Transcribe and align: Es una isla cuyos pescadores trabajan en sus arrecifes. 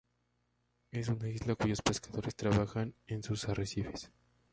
Es 0.89 1.09
una 1.09 1.29
isla 1.29 1.53
cuyos 1.53 1.83
pescadores 1.83 2.35
trabajan 2.35 2.95
en 3.05 3.21
sus 3.21 3.47
arrecifes. 3.47 4.09